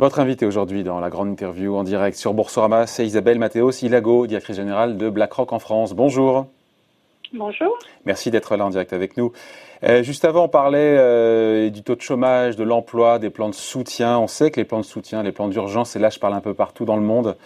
[0.00, 4.26] Votre invité aujourd'hui dans la grande interview en direct sur Boursorama, c'est Isabelle Mathéos Ilago,
[4.26, 5.92] directrice générale de BlackRock en France.
[5.92, 6.46] Bonjour.
[7.34, 7.78] Bonjour.
[8.06, 9.32] Merci d'être là en direct avec nous.
[9.82, 13.54] Euh, juste avant, on parlait euh, du taux de chômage, de l'emploi, des plans de
[13.54, 14.18] soutien.
[14.18, 16.40] On sait que les plans de soutien, les plans d'urgence, et là je parle un
[16.40, 17.36] peu partout dans le monde,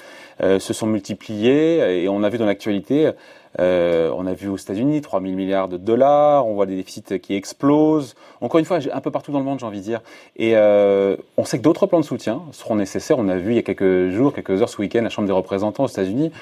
[0.43, 3.13] euh, se sont multipliés et on a vu dans l'actualité
[3.59, 7.35] on a vu aux États-Unis 3 000 milliards de dollars, on voit des déficits qui
[7.35, 8.15] explosent.
[8.41, 10.01] Encore une fois, un peu partout dans le monde, j'ai envie de dire.
[10.37, 13.19] Et on sait que d'autres plans de soutien seront nécessaires.
[13.19, 15.33] On a vu il y a quelques jours, quelques heures ce week-end, la Chambre des
[15.33, 16.33] représentants aux États-Unis,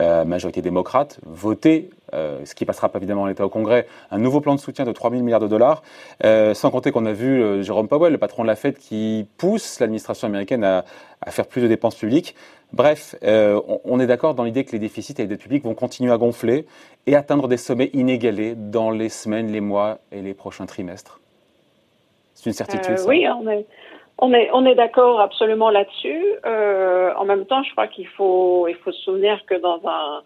[0.00, 4.54] majorité démocrate, voter, ce qui passera pas évidemment à l'État au Congrès, un nouveau plan
[4.54, 5.82] de soutien de 3 000 milliards de dollars.
[6.24, 9.26] Euh, sans compter qu'on a vu euh, Jérôme Powell, le patron de la Fed, qui
[9.36, 10.84] pousse l'administration américaine à,
[11.20, 12.34] à faire plus de dépenses publiques.
[12.72, 15.74] Bref, euh, on, est d'accord dans l'idée que les déficits et les dettes publiques vont
[15.74, 16.66] continuer à gonfler
[17.06, 21.20] et atteindre des sommets inégalés dans les semaines, les mois et les prochains trimestres.
[22.34, 22.96] C'est une certitude.
[23.06, 23.66] Oui, on est,
[24.16, 26.24] on est, on est d'accord absolument là-dessus.
[26.46, 30.22] Euh, en même temps, je crois qu'il faut, il faut se souvenir que dans un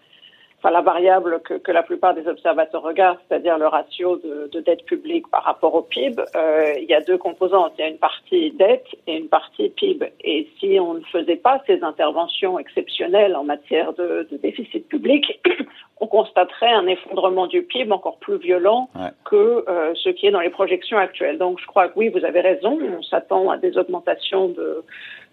[0.58, 4.60] enfin la variable que, que, la plupart des observateurs regardent, c'est-à-dire le ratio de, de,
[4.60, 7.72] dette publique par rapport au PIB, euh, il y a deux composantes.
[7.78, 10.12] Il y a une partie dette et une partie PIB.
[10.22, 15.40] Et si on ne faisait pas ces interventions exceptionnelles en matière de, de déficit public,
[16.00, 19.10] on constaterait un effondrement du PIB encore plus violent ouais.
[19.24, 21.38] que euh, ce qui est dans les projections actuelles.
[21.38, 24.84] Donc je crois que oui, vous avez raison, on s'attend à des augmentations de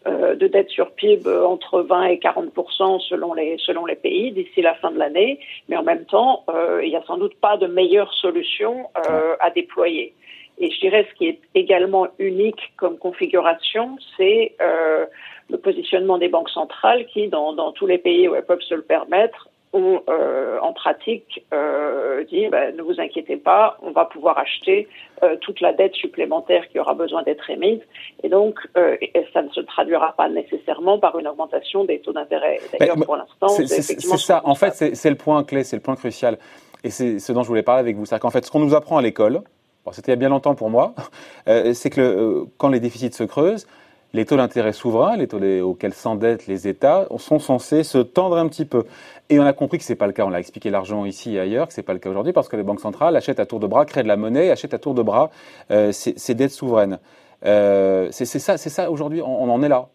[0.06, 4.76] de dette sur PIB entre 20 et 40% selon les selon les pays d'ici la
[4.76, 7.68] fin de l'année, mais en même temps, euh, il n'y a sans doute pas de
[7.68, 10.14] meilleure solution euh, à déployer.
[10.60, 15.06] Et je dirais ce qui est également unique comme configuration, c'est euh,
[15.50, 18.76] le positionnement des banques centrales qui, dans, dans tous les pays où elles peuvent se
[18.76, 24.06] le permettre, ont euh, en pratique euh, dit ben, ne vous inquiétez pas, on va
[24.06, 24.88] pouvoir acheter
[25.24, 27.82] euh, toute la dette supplémentaire qui aura besoin d'être émise
[28.22, 28.96] et donc euh,
[29.34, 32.60] ça ne se traduira pas nécessairement par une augmentation des taux d'intérêt.
[32.80, 34.42] D'ailleurs pour l'instant c'est ça.
[34.46, 36.38] En fait c'est le point clé, c'est le point crucial
[36.84, 38.76] et c'est ce dont je voulais parler avec vous, c'est qu'en fait ce qu'on nous
[38.76, 39.42] apprend à l'école,
[39.86, 40.94] bon, c'était il y a bien longtemps pour moi,
[41.48, 43.68] c'est que le, quand les déficits se creusent
[44.14, 48.48] les taux d'intérêt souverains, les taux auxquels s'endettent les États, sont censés se tendre un
[48.48, 48.84] petit peu.
[49.30, 50.26] Et on a compris que c'est pas le cas.
[50.26, 52.56] On l'a expliqué largement ici et ailleurs que c'est pas le cas aujourd'hui parce que
[52.56, 54.94] les banques centrales achètent à tour de bras, créent de la monnaie, achètent à tour
[54.94, 55.32] de bras
[55.72, 57.00] euh, ces, ces, dettes souveraines.
[57.46, 59.22] Euh, c'est ça, c'est ça aujourd'hui.
[59.22, 59.88] On, on, en est là.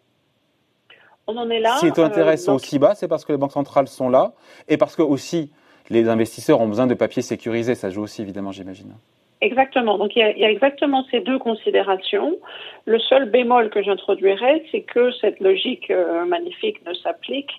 [1.29, 1.77] On en est là.
[1.79, 2.62] Si les taux d'intérêt euh, sont donc...
[2.62, 4.33] aussi bas, c'est parce que les banques centrales sont là
[4.67, 5.53] et parce que aussi
[5.91, 7.77] les investisseurs ont besoin de papiers sécurisés.
[7.77, 8.95] Ça joue aussi évidemment, j'imagine.
[9.41, 9.99] Exactement.
[9.99, 12.37] Donc il y, a, il y, a, exactement ces deux considérations.
[12.87, 17.53] Le seul bémol que j'introduirais, c'est que cette logique euh, magnifique ne s'applique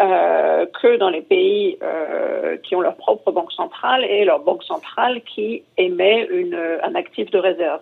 [0.00, 4.64] euh, que dans les pays euh, qui ont leur propre banque centrale et leur banque
[4.64, 7.80] centrale qui émet une, un actif de réserve.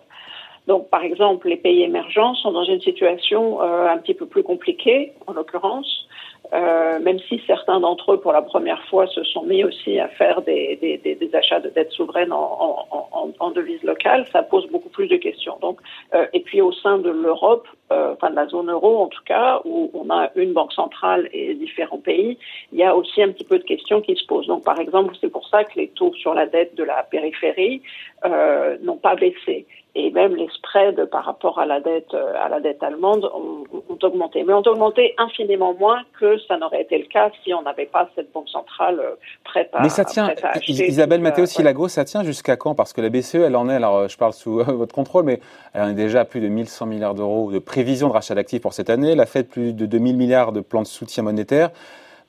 [0.67, 4.43] Donc, par exemple, les pays émergents sont dans une situation euh, un petit peu plus
[4.43, 6.07] compliquée, en l'occurrence,
[6.53, 10.07] euh, même si certains d'entre eux, pour la première fois, se sont mis aussi à
[10.09, 14.43] faire des, des, des, achats de dettes souveraines en, en, en, en devise locale, ça
[14.43, 15.57] pose beaucoup plus de questions.
[15.61, 15.79] Donc,
[16.13, 19.23] euh, et puis au sein de l'Europe, euh, enfin de la zone euro en tout
[19.25, 22.37] cas, où on a une banque centrale et différents pays,
[22.71, 24.47] il y a aussi un petit peu de questions qui se posent.
[24.47, 27.81] Donc, par exemple, c'est pour ça que les taux sur la dette de la périphérie
[28.25, 32.59] euh, n'ont pas baissé et même les spreads par rapport à la dette à la
[32.59, 37.05] dette allemande ont, ont, augmenté, mais ont augmenté infiniment moins que ça n'aurait été le
[37.05, 38.99] cas si on n'avait pas cette banque centrale
[39.43, 39.83] prête à.
[39.83, 41.89] Mais ça tient, à Isabelle Mathéo Silago, ouais.
[41.89, 42.73] ça tient jusqu'à quand?
[42.73, 45.39] Parce que la BCE, elle en est, alors je parle sous votre contrôle, mais
[45.73, 48.61] elle en est déjà à plus de 1100 milliards d'euros de prévisions de rachat d'actifs
[48.61, 49.11] pour cette année.
[49.11, 51.69] Elle a fait plus de 2000 milliards de plans de soutien monétaire.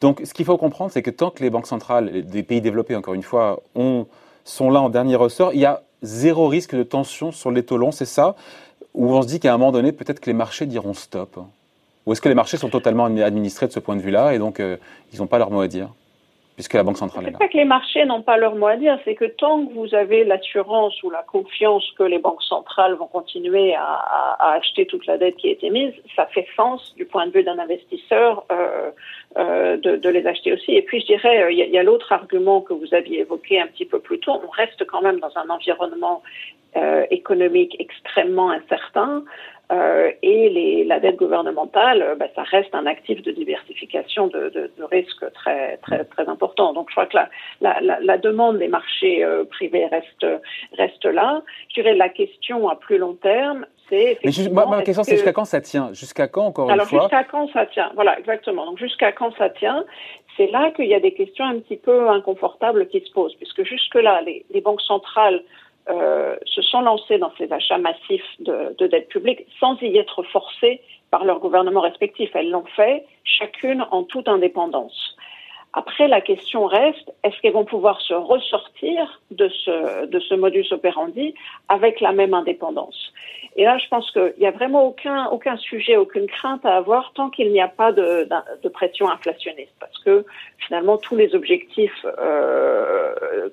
[0.01, 2.95] Donc, ce qu'il faut comprendre, c'est que tant que les banques centrales des pays développés,
[2.97, 4.07] encore une fois, ont,
[4.45, 8.05] sont là en dernier ressort, il y a zéro risque de tension sur longs, c'est
[8.05, 8.37] ça?
[8.95, 11.39] Ou on se dit qu'à un moment donné, peut-être que les marchés diront stop?
[12.07, 14.61] Ou est-ce que les marchés sont totalement administrés de ce point de vue-là et donc
[14.61, 14.77] euh,
[15.13, 15.89] ils n'ont pas leur mot à dire?
[16.55, 17.39] Puisque la Banque centrale est là.
[17.41, 19.73] C'est pas que les marchés n'ont pas leur mot à dire, c'est que tant que
[19.73, 24.53] vous avez l'assurance ou la confiance que les banques centrales vont continuer à, à, à,
[24.55, 27.43] acheter toute la dette qui a été mise, ça fait sens du point de vue
[27.43, 28.91] d'un investisseur euh,
[29.37, 30.73] euh, de, de, les acheter aussi.
[30.73, 33.85] Et puis je dirais, il y a, l'autre argument que vous aviez évoqué un petit
[33.85, 36.23] peu plus tôt, on reste quand même dans un environnement
[36.77, 39.23] euh, économique extrêmement incertain.
[39.73, 44.71] Euh, et les, la dette gouvernementale, bah, ça reste un actif de diversification de, de,
[44.77, 46.75] de risque très, très, très important.
[46.75, 47.31] Donc, je crois que la,
[47.63, 50.27] la, la, la demande des marchés euh, privés reste,
[50.77, 51.43] reste là.
[51.71, 54.19] Je dirais la question à plus long terme, c'est.
[54.23, 55.93] Mais juste, ma question, c'est jusqu'à quand ça tient?
[55.95, 57.01] Jusqu'à quand, encore Alors, une fois?
[57.01, 57.91] jusqu'à quand ça tient?
[57.95, 58.67] Voilà, exactement.
[58.67, 59.85] Donc, jusqu'à quand ça tient?
[60.37, 63.63] C'est là qu'il y a des questions un petit peu inconfortables qui se posent, puisque
[63.63, 65.43] jusque-là, les, les banques centrales
[65.89, 70.81] se sont lancés dans ces achats massifs de, de dette publique sans y être forcés
[71.11, 72.31] par leurs gouvernements respectifs.
[72.35, 75.17] Elles l'ont fait chacune en toute indépendance.
[75.77, 80.67] Après, la question reste, est-ce qu'elles vont pouvoir se ressortir de ce, de ce modus
[80.71, 81.35] operandi
[81.69, 83.13] avec la même indépendance?
[83.57, 87.13] Et là, je pense qu'il n'y a vraiment aucun, aucun sujet, aucune crainte à avoir
[87.15, 88.29] tant qu'il n'y a pas de,
[88.63, 89.75] de, pression inflationniste.
[89.81, 90.25] Parce que
[90.59, 93.49] finalement, tous les objectifs euh,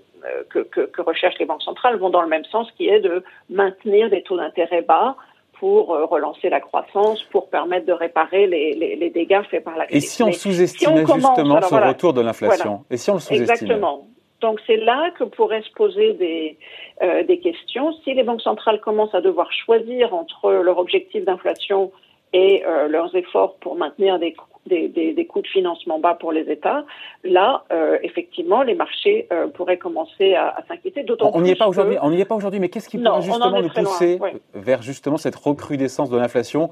[0.49, 3.23] que, que, que recherchent les banques centrales vont dans le même sens, qui est de
[3.49, 5.15] maintenir des taux d'intérêt bas
[5.61, 9.77] pour euh, relancer la croissance, pour permettre de réparer les, les, les dégâts faits par
[9.77, 10.03] la crise.
[10.03, 14.07] Et si on sous-estimait justement ce retour de l'inflation Et si on le sous-estimait Exactement.
[14.41, 16.57] Donc c'est là que pourraient se poser des,
[17.03, 17.93] euh, des questions.
[18.03, 21.91] Si les banques centrales commencent à devoir choisir entre leur objectif d'inflation
[22.33, 24.33] et euh, leurs efforts pour maintenir des,
[24.67, 26.85] des, des, des, coûts de financement bas pour les États,
[27.23, 31.03] là, euh, effectivement, les marchés euh, pourraient commencer à, à s'inquiéter.
[31.03, 31.97] D'autant on n'y est pas aujourd'hui.
[32.01, 32.59] On n'y est pas aujourd'hui.
[32.59, 34.19] Mais qu'est-ce qui pourrait justement nous pousser
[34.53, 36.69] vers justement cette recrudescence de l'inflation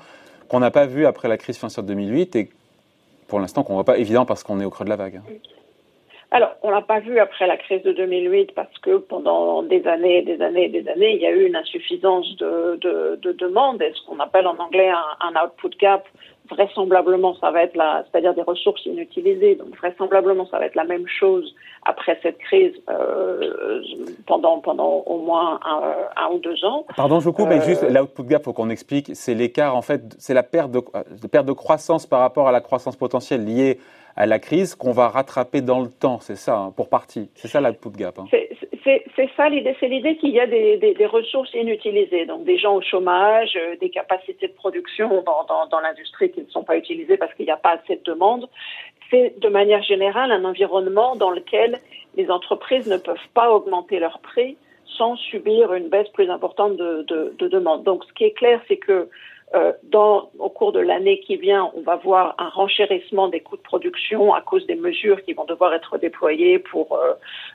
[0.48, 2.50] qu'on n'a pas vue après la crise financière de 2008 et
[3.28, 5.22] pour l'instant qu'on ne voit pas évident parce qu'on est au creux de la vague?
[6.32, 10.22] Alors, on l'a pas vu après la crise de 2008 parce que pendant des années,
[10.22, 13.92] des années, des années, il y a eu une insuffisance de, de, de demande et
[13.96, 16.08] ce qu'on appelle en anglais un, un output gap
[16.50, 19.56] vraisemblablement ça va être la, c'est-à-dire des ressources inutilisées.
[19.56, 21.54] Donc vraisemblablement ça va être la même chose
[21.86, 23.82] après cette crise euh,
[24.26, 26.86] pendant pendant au moins un, ou deux ans.
[26.96, 29.12] Pardon, je vous coupe, mais juste euh, l'output gap, faut qu'on explique.
[29.14, 32.52] C'est l'écart en fait, c'est la perte de, de, perte de croissance par rapport à
[32.52, 33.80] la croissance potentielle liée
[34.16, 36.20] à la crise qu'on va rattraper dans le temps.
[36.20, 37.30] C'est ça, hein, pour partie.
[37.36, 38.20] C'est ça l'output gap.
[38.20, 38.26] Hein
[38.84, 39.76] c'est ça l'idée.
[39.80, 43.56] C'est l'idée qu'il y a des, des, des, ressources inutilisées, donc des gens au chômage,
[43.56, 47.34] euh, des capacités de production dans, dans, dans l'industrie qui ne sont pas utilisées parce
[47.34, 48.48] qu'il n'y a pas assez de demande.
[49.10, 51.80] C'est de manière générale un environnement dans lequel
[52.16, 54.58] les entreprises ne peuvent pas augmenter leurs prix
[54.98, 57.84] sans subir une baisse plus importante de, de, de demande.
[57.84, 59.10] Donc, ce qui est clair, c'est que
[59.56, 63.58] euh, dans, au cours de l'année qui vient, on va voir un renchérissement des coûts
[63.58, 67.14] de production à cause des mesures qui vont devoir être déployées pour euh,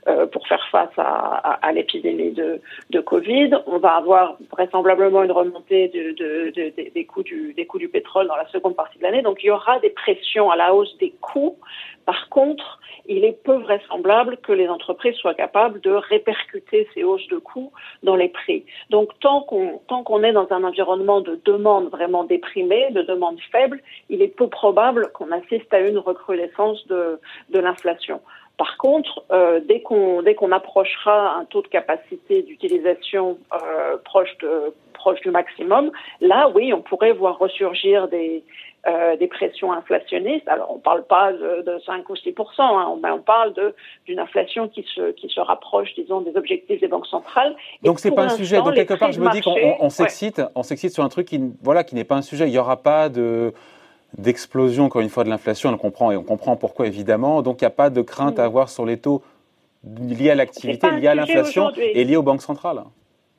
[0.08, 2.60] euh pour faire face à, à, à l'épidémie de,
[2.90, 3.50] de Covid.
[3.66, 7.88] On va avoir vraisemblablement une remontée de, de, de, des coûts du des coûts du
[7.88, 9.22] pétrole dans la seconde partie de l'année.
[9.22, 11.56] Donc il y aura des pressions à la hausse des coûts.
[12.06, 17.26] Par contre, il est peu vraisemblable que les entreprises soient capables de répercuter ces hausses
[17.28, 17.72] de coûts
[18.02, 18.64] dans les prix.
[18.90, 23.38] Donc tant qu'on tant qu'on est dans un environnement de demande vraiment déprimée, de demande
[23.52, 27.20] faible, il est peu probable qu'on assiste à une recrudescence de,
[27.50, 28.20] de l'inflation.
[28.56, 34.36] Par contre, euh, dès qu'on dès qu'on approchera un taux de capacité d'utilisation euh, proche
[34.38, 35.90] de proche du maximum,
[36.20, 38.44] là oui, on pourrait voir ressurgir des
[38.86, 40.46] euh, des pressions inflationnistes.
[40.46, 43.54] Alors, on ne parle pas de, de, 5 ou 6 hein, mais on parle
[44.06, 47.56] d'une inflation qui se, qui se rapproche, disons, des objectifs des banques centrales.
[47.82, 48.58] Donc, c'est pas un sujet.
[48.58, 51.40] Donc, quelque part, je me dis qu'on on, s'excite, on s'excite sur un truc qui,
[51.62, 52.46] voilà, qui n'est pas un sujet.
[52.46, 53.54] Il n'y aura pas de
[54.18, 55.70] d'explosion, encore une fois, de l'inflation.
[55.70, 57.40] On comprend et on comprend pourquoi, évidemment.
[57.40, 58.46] Donc, il n'y a pas de crainte à mm.
[58.46, 59.22] avoir sur les taux
[59.82, 62.82] liés à l'activité, liés à l'inflation et liés aux banques centrales.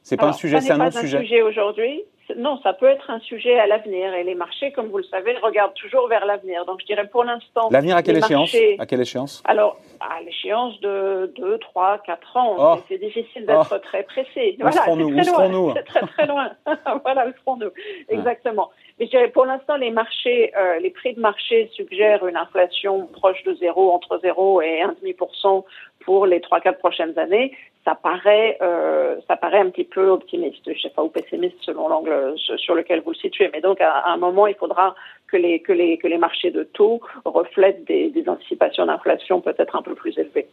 [0.02, 1.20] C'est pas un sujet, c'est un non-sujet.
[1.20, 2.04] sujet aujourd'hui
[2.38, 5.38] non, ça peut être un sujet à l'avenir et les marchés, comme vous le savez,
[5.38, 6.66] regardent toujours vers l'avenir.
[6.66, 7.70] Donc je dirais pour l'instant.
[7.72, 8.56] L'avenir à quelle échéance?
[8.80, 9.44] À quelle échéance?
[9.46, 12.56] Alors à l'échéance de 2, 3, 4 ans.
[12.58, 12.82] Oh.
[12.88, 13.80] C'est difficile d'être oh.
[13.80, 14.58] très pressé.
[14.60, 15.32] Voilà, c'est?
[15.32, 15.74] très, loin.
[15.76, 16.52] C'est très très loin.
[17.04, 17.72] voilà, où serons-nous?
[18.10, 18.72] Exactement.
[19.00, 23.08] Mais je dirais pour l'instant, les marchés, euh, les prix de marché suggèrent une inflation
[23.08, 25.64] proche de zéro, entre 0 et 1,5%
[26.06, 27.52] pour les 3-4 prochaines années
[27.86, 31.88] ça paraît, euh, ça paraît un petit peu optimiste, je sais pas, ou pessimiste selon
[31.88, 33.50] l'angle sur lequel vous le situez.
[33.54, 34.96] Mais donc, à, un moment, il faudra
[35.28, 39.84] que les, que les, que les marchés de taux reflètent des, anticipations d'inflation peut-être un
[39.84, 40.48] peu plus élevées.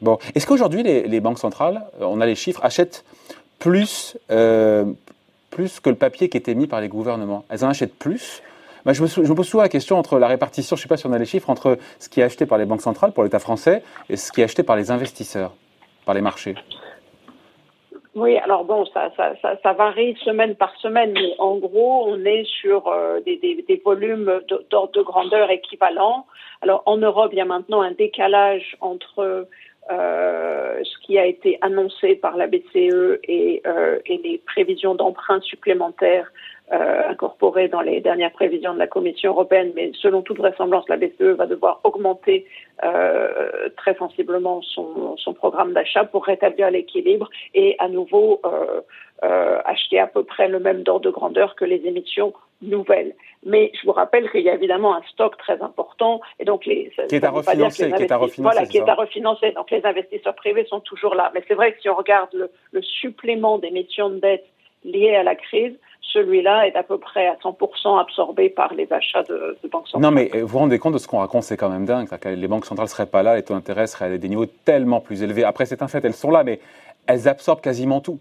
[0.00, 3.04] Bon, est-ce qu'aujourd'hui les, banques centrales, on a les chiffres, achètent
[3.60, 4.84] plus, euh,
[5.50, 7.44] plus que le papier qui était mis par les gouvernements?
[7.48, 8.42] Elles en achètent plus?
[8.84, 11.06] Bah, je, me, pose souvent la question entre la répartition, je ne sais pas si
[11.06, 13.38] on a les chiffres, entre ce qui est acheté par les banques centrales pour l'État
[13.38, 15.52] français et ce qui est acheté par les investisseurs
[16.04, 16.54] par les marchés
[18.14, 23.20] oui, alors bon, ça, varie semaine par semaine, mais en gros, on est sur euh,
[23.20, 26.26] des, des, volumes d'ordre de grandeur équivalent.
[26.60, 29.48] Alors en Europe, il y a maintenant un décalage entre
[29.90, 35.40] euh, ce qui a été annoncé par la BCE et, euh, et les prévisions d'emprunt
[35.40, 36.30] supplémentaires
[36.72, 40.96] euh, incorporées dans les dernières prévisions de la Commission européenne, mais selon toute vraisemblance, la
[40.96, 42.46] BCE va devoir augmenter
[42.84, 49.98] euh, très sensiblement son, son programme d'achat pour rétablir l'équilibre et à nouveau euh, acheter
[49.98, 53.14] à peu près le même ordre de grandeur que les émissions nouvelle.
[53.44, 56.92] Mais je vous rappelle qu'il y a évidemment un stock très important et donc les
[57.08, 59.52] qui est à refinancer, qui est à refinancer, voilà, qui est à refinancer.
[59.52, 61.30] Donc les investisseurs privés sont toujours là.
[61.34, 64.44] Mais c'est vrai que si on regarde le, le supplément d'émissions de dette
[64.84, 65.74] liées à la crise,
[66.12, 70.02] celui-là est à peu près à 100% absorbé par les achats de, de, banques centrales.
[70.02, 72.08] Non, mais vous vous rendez compte de ce qu'on raconte, c'est quand même dingue.
[72.24, 75.00] Les banques centrales ne seraient pas là, les taux d'intérêt seraient à des niveaux tellement
[75.00, 75.44] plus élevés.
[75.44, 76.60] Après, c'est un fait, elles sont là, mais
[77.06, 78.20] elles absorbent quasiment tout.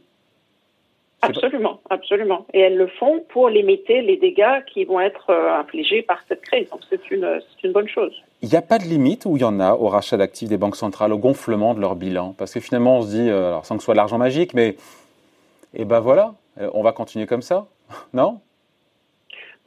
[1.22, 2.46] Absolument, absolument.
[2.54, 6.42] Et elles le font pour limiter les dégâts qui vont être euh, infligés par cette
[6.42, 6.68] crise.
[6.72, 8.14] Donc c'est une, une bonne chose.
[8.42, 10.58] Il n'y a pas de limite où il y en a au rachat d'actifs des
[10.58, 12.34] banques centrales, au gonflement de leur bilan?
[12.38, 14.56] Parce que finalement, on se dit, euh, alors sans que ce soit de l'argent magique,
[14.56, 14.76] mais
[15.76, 17.68] eh ben voilà, euh, on va continuer comme ça,
[18.14, 18.40] non?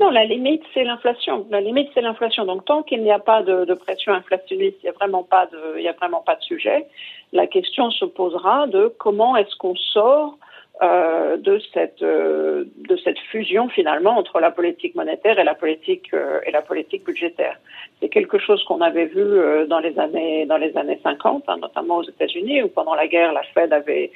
[0.00, 1.46] Non, la limite, c'est l'inflation.
[1.50, 2.44] La limite, c'est l'inflation.
[2.46, 5.46] Donc, tant qu'il n'y a pas de, de pression inflationniste, il n'y a vraiment pas
[5.46, 6.88] de, il y a vraiment pas de sujet.
[7.32, 10.36] La question se posera de comment est-ce qu'on sort
[10.82, 16.12] euh, de cette euh, de cette fusion finalement entre la politique monétaire et la politique
[16.12, 17.56] euh, et la politique budgétaire.
[18.00, 21.58] C'est quelque chose qu'on avait vu euh, dans les années dans les années 50, hein,
[21.60, 24.10] notamment aux États-Unis, où pendant la guerre la Fed avait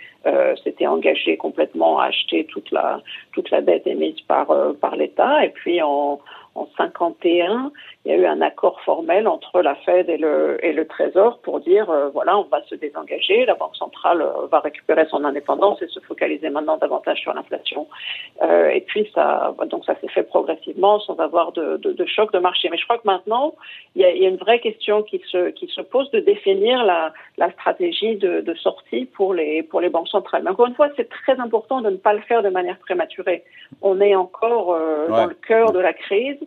[0.64, 4.48] s'était engagée complètement à acheter toute la toute la dette émise par
[4.80, 6.18] par l'État, et puis en
[6.58, 7.72] en 51,
[8.04, 11.38] il y a eu un accord formel entre la Fed et le, et le Trésor
[11.40, 15.24] pour dire euh, voilà, on va se désengager, la Banque centrale euh, va récupérer son
[15.24, 17.86] indépendance et se focaliser maintenant davantage sur l'inflation.
[18.42, 22.32] Euh, et puis ça, donc ça s'est fait progressivement sans avoir de, de, de, choc
[22.32, 22.68] de marché.
[22.70, 23.54] Mais je crois que maintenant,
[23.94, 26.20] il y a, il y a une vraie question qui se, qui se pose de
[26.20, 30.42] définir la, la stratégie de, de sortie pour les, pour les banques centrales.
[30.42, 33.44] Mais encore une fois, c'est très important de ne pas le faire de manière prématurée.
[33.82, 36.38] On est encore euh, dans le cœur de la crise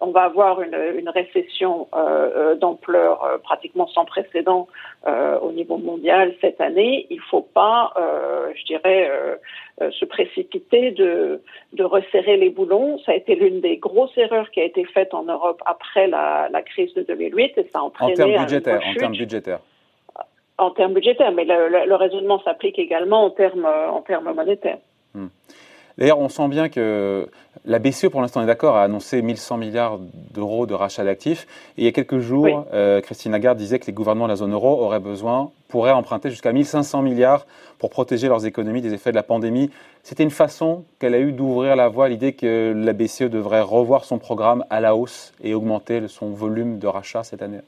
[0.00, 4.68] on va avoir une, une récession euh, euh d'ampleur euh, pratiquement sans précédent
[5.06, 7.06] euh, au niveau mondial cette année.
[7.10, 7.92] Il ne faut pas,
[8.54, 9.10] je dirais,
[9.80, 12.98] se précipiter de, de resserrer les boulons.
[13.04, 16.48] Ça a été l'une des grosses erreurs qui a été faite en Europe après la,
[16.50, 18.80] la crise de 2008 et ça a entraîné en termes budgétaires.
[18.84, 19.60] En termes budgétaires.
[20.58, 24.78] En termes budgétaires, mais le, le, le raisonnement s'applique également en termes en termes monétaires.
[25.14, 25.28] Hmm.
[25.98, 27.28] D'ailleurs, on sent bien que
[27.64, 29.98] la BCE, pour l'instant, est d'accord, a annoncé 1100 milliards
[30.32, 31.48] d'euros de rachat d'actifs.
[31.76, 34.36] Et il y a quelques jours, euh, Christine Lagarde disait que les gouvernements de la
[34.36, 37.46] zone euro auraient besoin, pourraient emprunter jusqu'à 1500 milliards
[37.80, 39.70] pour protéger leurs économies des effets de la pandémie.
[40.04, 43.60] C'était une façon qu'elle a eue d'ouvrir la voie à l'idée que la BCE devrait
[43.60, 47.58] revoir son programme à la hausse et augmenter son volume de rachat cette année.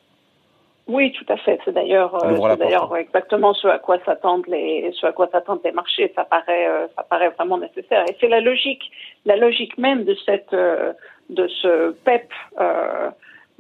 [0.91, 1.61] Oui, tout à fait.
[1.65, 5.71] C'est d'ailleurs, euh, d'ailleurs exactement ce à quoi s'attendent les, ce à quoi s'attendent les
[5.71, 6.13] marchés.
[6.17, 8.05] Ça paraît, euh, ça paraît vraiment nécessaire.
[8.11, 8.91] Et c'est la logique,
[9.25, 10.93] la logique même de cette, euh,
[11.29, 12.33] de ce PEP.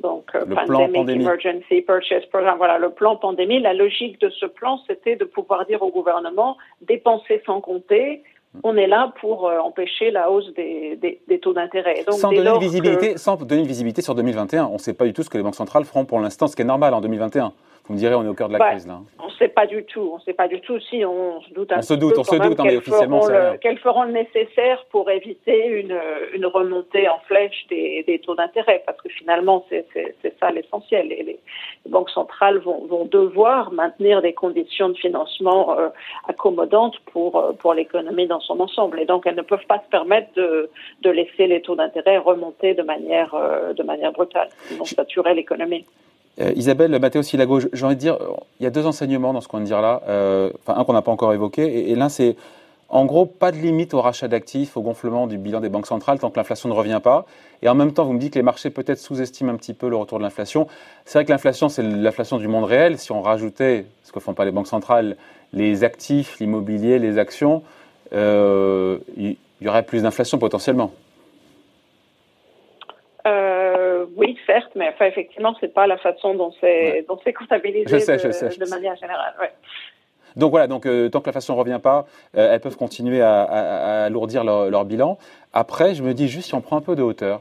[0.00, 2.56] donc, Pandemic Emergency Purchase Program.
[2.58, 3.60] Voilà, le plan pandémie.
[3.60, 8.24] La logique de ce plan, c'était de pouvoir dire au gouvernement dépenser sans compter,
[8.62, 12.04] on est là pour euh, empêcher la hausse des, taux d'intérêt.
[12.10, 15.22] Sans, donner visibilité, sans donner une visibilité sur 2021, on ne sait pas du tout
[15.22, 17.52] ce que les banques centrales feront pour l'instant, ce qui est normal en 2021.
[17.86, 19.00] Vous me direz, on est au cœur de la crise là.
[19.40, 20.10] On ne sait pas du tout.
[20.12, 22.24] On ne sait pas du tout si on se doute un on se doute, on
[22.24, 23.26] se doute, officiellement,
[23.62, 25.98] Qu'elles feront le nécessaire pour éviter une,
[26.34, 29.86] une remontée en flèche des, des taux d'intérêt, parce que finalement, c'est
[30.40, 31.10] ça l'essentiel.
[31.12, 31.38] Et les,
[31.88, 35.88] banques centrales vont, vont, devoir maintenir des conditions de financement euh,
[36.28, 39.00] accommodantes pour, euh, pour l'économie dans son ensemble.
[39.00, 40.68] Et donc, elles ne peuvent pas se permettre de,
[41.00, 45.86] de laisser les taux d'intérêt remonter de manière, euh, de manière brutale, sinon saturer l'économie.
[46.40, 48.18] Euh, Isabelle Mathéo Silago, j'ai envie de dire,
[48.58, 50.02] il y a deux enseignements dans ce qu'on vient de dire là.
[50.08, 52.36] Euh, enfin, un qu'on n'a pas encore évoqué, et, l'un c'est,
[52.88, 56.18] en gros, pas de limite au rachat d'actifs, au gonflement du bilan des banques centrales
[56.18, 57.26] tant que l'inflation ne revient pas.
[57.62, 59.88] Et en même temps, vous me dites que les marchés peut-être sous-estiment un petit peu
[59.88, 60.66] le retour de l'inflation.
[61.04, 62.98] C'est vrai que l'inflation, c'est l'inflation du monde réel.
[62.98, 65.16] Si on rajoutait, ce que font pas les banques centrales,
[65.52, 67.62] les actifs, l'immobilier, les actions,
[68.12, 70.92] euh, il y aurait plus d'inflation potentiellement.
[73.26, 77.32] Euh, oui, certes, mais enfin, effectivement, c'est pas la façon dont c'est ouais.
[77.32, 79.34] comptabilisé de, manière générale.
[79.40, 79.50] Ouais.
[80.36, 83.42] Donc voilà, donc euh, tant que l'inflation ne revient pas, euh, elles peuvent continuer à,
[83.42, 85.18] à, alourdir leur, leur, bilan.
[85.52, 87.40] Après, je me dis juste si on prend un peu de hauteur.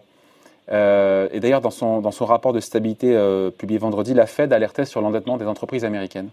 [0.71, 3.17] Euh, et d'ailleurs, dans son, dans son rapport de stabilité
[3.57, 6.29] publié vendredi, la Fed alertait sur l'endettement des entreprises américaines,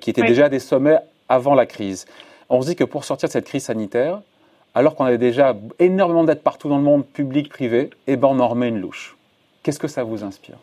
[0.00, 0.98] qui étaient déjà à des sommets
[1.28, 2.06] avant la crise.
[2.48, 4.20] On se dit que pour sortir de cette crise sanitaire,
[4.74, 8.28] alors qu'on avait déjà énormément d'aides partout dans le monde, public, privé, et eh ben
[8.28, 9.16] on en remet une louche.
[9.62, 10.56] Qu'est-ce que ça vous inspire?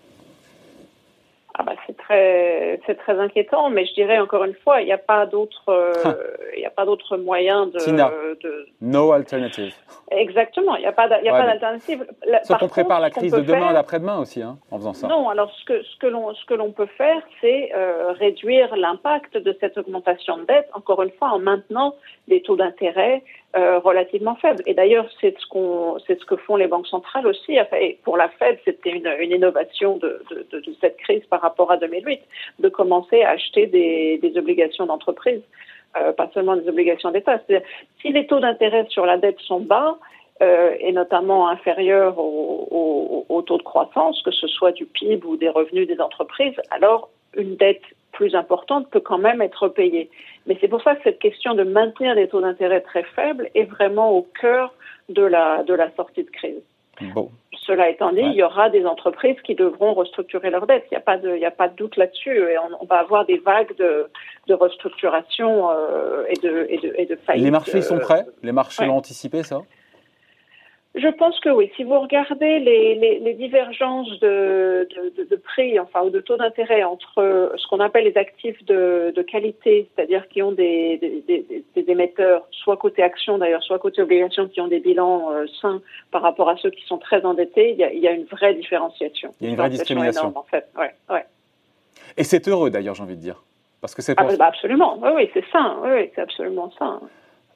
[1.59, 4.91] Ah bah c'est très c'est très inquiétant, mais je dirais encore une fois, il n'y
[4.91, 5.91] a pas d'autre euh,
[6.57, 7.79] il a pas d'autre moyen de,
[8.43, 9.73] de, no alternative.
[10.11, 12.05] Exactement, il n'y a pas il a pas d'alternative.
[12.43, 15.07] Sauf qu'on prépare la crise de demain et d'après-demain aussi, hein, en faisant ça.
[15.07, 18.75] Non, alors ce que ce que l'on ce que l'on peut faire, c'est euh, réduire
[18.75, 20.69] l'impact de cette augmentation de dette.
[20.73, 21.95] Encore une fois, en maintenant
[22.27, 23.23] des taux d'intérêt
[23.55, 24.61] euh, relativement faible.
[24.65, 27.57] Et d'ailleurs, c'est ce qu'on, c'est ce que font les banques centrales aussi.
[27.79, 31.71] Et pour la Fed, c'était une, une innovation de, de, de, cette crise par rapport
[31.71, 32.19] à 2008,
[32.59, 35.41] de commencer à acheter des, des obligations d'entreprise,
[35.99, 37.39] euh, pas seulement des obligations d'État.
[38.01, 39.97] Si les taux d'intérêt sur la dette sont bas,
[40.41, 45.25] euh, et notamment inférieurs au, au, au, taux de croissance, que ce soit du PIB
[45.25, 50.09] ou des revenus des entreprises, alors une dette plus importante peut quand même être payée.
[50.47, 53.65] Mais c'est pour ça que cette question de maintenir des taux d'intérêt très faibles est
[53.65, 54.73] vraiment au cœur
[55.09, 56.61] de la, de la sortie de crise.
[57.13, 57.29] Bon.
[57.53, 60.85] Cela étant dit, il y aura des entreprises qui devront restructurer leurs dettes.
[60.89, 62.35] Il n'y a, pas de, il a pas de doute là-dessus.
[62.35, 64.09] Et on, va avoir des vagues de,
[64.47, 67.43] de restructuration euh, et, de, et, de, et de faillite.
[67.43, 68.25] Les marchés sont prêts?
[68.41, 69.61] Les marchés l'ont anticipé, ça?
[70.97, 71.71] Je pense que oui.
[71.75, 74.87] Si vous regardez les, les, les divergences de,
[75.17, 79.13] de, de, prix, enfin, ou de taux d'intérêt entre ce qu'on appelle les actifs de,
[79.15, 84.01] de qualité, c'est-à-dire qui ont des, des, des, émetteurs, soit côté action d'ailleurs, soit côté
[84.01, 87.71] obligation, qui ont des bilans euh, sains par rapport à ceux qui sont très endettés,
[87.71, 89.31] il y a, il y a une vraie différenciation.
[89.39, 90.33] Il y a une vraie discrimination.
[90.35, 90.67] en fait.
[90.77, 91.25] ouais, ouais.
[92.17, 93.43] Et c'est heureux d'ailleurs, j'ai envie de dire.
[93.81, 96.99] Parce que c'est ah, bah, absolument, oui, oui c'est sain, oui, oui c'est absolument sain.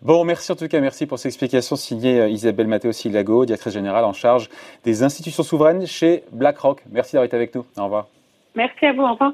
[0.02, 3.74] Bon, merci en tout cas, merci pour ces explications signées euh, Isabelle Matteo Silago, directrice
[3.74, 4.50] générale en charge
[4.84, 6.82] des institutions souveraines chez BlackRock.
[6.90, 7.66] Merci d'avoir été avec nous.
[7.78, 8.08] Au revoir.
[8.56, 9.34] Merci à vous, au revoir.